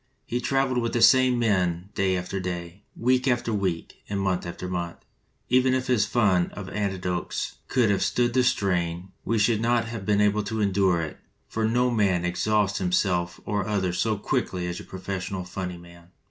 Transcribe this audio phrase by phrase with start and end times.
[0.25, 4.67] "He traveled with the same men day after day, week after week, and month after
[4.67, 4.97] month.
[5.47, 10.03] Even if his fund of anecdotes could have stood the strain, we should not have
[10.03, 14.65] been able to endure it, for no man exhausts him self or others so quickly
[14.65, 16.07] as your professional funny man."